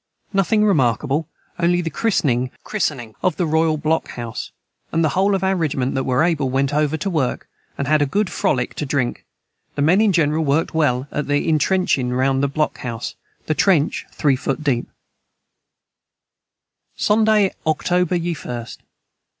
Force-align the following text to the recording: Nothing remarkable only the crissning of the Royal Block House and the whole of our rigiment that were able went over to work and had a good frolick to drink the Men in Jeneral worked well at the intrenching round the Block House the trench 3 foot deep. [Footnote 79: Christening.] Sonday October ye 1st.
Nothing 0.33 0.65
remarkable 0.65 1.29
only 1.59 1.79
the 1.79 1.91
crissning 1.91 2.49
of 3.21 3.35
the 3.35 3.45
Royal 3.45 3.77
Block 3.77 4.07
House 4.07 4.51
and 4.91 5.03
the 5.05 5.09
whole 5.09 5.35
of 5.35 5.43
our 5.43 5.55
rigiment 5.55 5.93
that 5.93 6.05
were 6.05 6.23
able 6.23 6.49
went 6.49 6.73
over 6.73 6.97
to 6.97 7.07
work 7.07 7.47
and 7.77 7.87
had 7.87 8.01
a 8.01 8.07
good 8.07 8.27
frolick 8.27 8.73
to 8.77 8.85
drink 8.87 9.25
the 9.75 9.83
Men 9.83 10.01
in 10.01 10.11
Jeneral 10.11 10.43
worked 10.43 10.73
well 10.73 11.07
at 11.11 11.27
the 11.27 11.47
intrenching 11.47 12.09
round 12.13 12.41
the 12.41 12.47
Block 12.47 12.79
House 12.79 13.13
the 13.45 13.53
trench 13.53 14.07
3 14.11 14.35
foot 14.35 14.63
deep. 14.63 14.85
[Footnote 16.95 17.25
79: 17.27 17.27
Christening.] 17.35 17.51
Sonday 17.51 17.55
October 17.67 18.15
ye 18.15 18.33
1st. 18.33 18.77